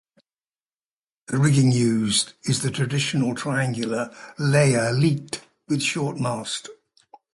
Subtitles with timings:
[1.27, 6.69] The rigging used is the traditional triangular "layar lete" with short mast.